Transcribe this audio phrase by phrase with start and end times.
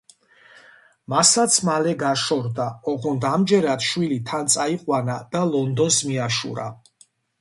[1.13, 6.67] მასაც მალე გაშორდა, ოღონდ ამჯერად შვილი თან წაიყვანა და ლონდონს მიაშურა.